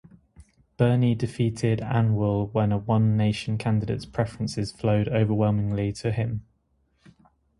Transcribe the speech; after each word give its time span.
Birney 0.77 1.13
defeated 1.13 1.79
Anwyl 1.79 2.47
when 2.53 2.71
a 2.71 2.77
One 2.79 3.15
Nation 3.15 3.59
candidate's 3.59 4.07
preferences 4.07 4.71
flowed 4.71 5.07
overwhelmingly 5.07 5.91
to 5.91 6.11
him. 6.11 6.43